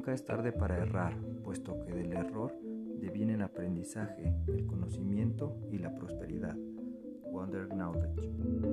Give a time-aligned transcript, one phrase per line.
[0.00, 2.58] Nunca es tarde para errar, puesto que del error
[3.02, 6.56] deviene el aprendizaje, el conocimiento y la prosperidad.
[7.30, 8.69] Wonder Knowledge.